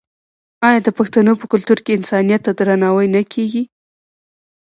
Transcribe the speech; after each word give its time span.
آیا 0.67 0.79
د 0.83 0.89
پښتنو 0.97 1.33
په 1.41 1.45
کلتور 1.51 1.77
کې 1.85 1.95
انسانیت 1.97 2.41
ته 2.45 2.51
درناوی 2.57 3.07
نه 3.15 3.21
کیږي؟ 3.33 3.63